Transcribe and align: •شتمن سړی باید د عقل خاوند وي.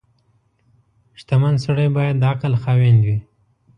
•شتمن 1.19 1.55
سړی 1.65 1.87
باید 1.97 2.15
د 2.19 2.23
عقل 2.31 2.53
خاوند 2.63 2.99
وي. 3.07 3.17